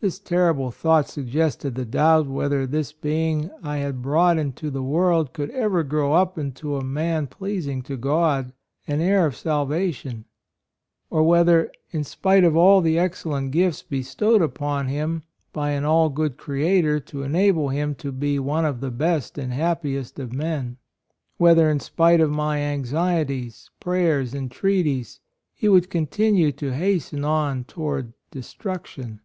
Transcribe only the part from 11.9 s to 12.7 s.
in spite of